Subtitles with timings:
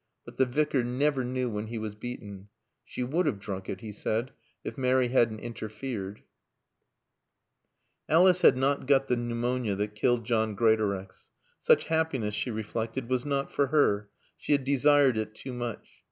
[0.25, 2.47] But the Vicar never knew when he was beaten.
[2.83, 4.31] "She would have drunk it," he said,
[4.63, 6.23] "if Mary hadn't interfered."
[8.09, 11.29] Alice had not got the pneumonia that had killed John Greatorex.
[11.59, 14.09] Such happiness, she reflected, was not for her.
[14.37, 15.99] She had desired it too much.